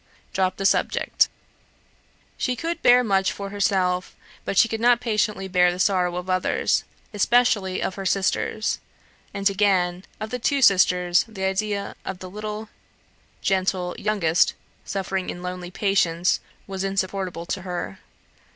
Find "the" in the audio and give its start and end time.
0.57-0.65, 5.71-5.77, 10.31-10.39, 11.27-11.43, 12.17-12.31